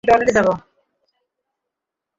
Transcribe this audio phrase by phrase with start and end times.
[0.03, 0.53] আমি টয়লেটে যাবো।